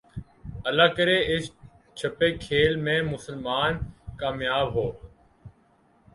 اللہ 0.65 0.87
کرے 0.97 1.17
اس 1.33 1.43
چھپے 1.97 2.31
کھیل 2.37 2.75
میں 2.85 3.01
مسلمان 3.03 3.77
کامیاب 4.19 4.73
ہو 4.75 4.89